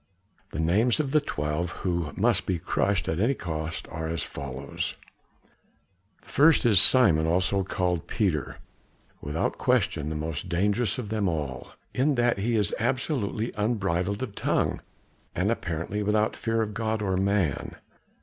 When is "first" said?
6.29-6.65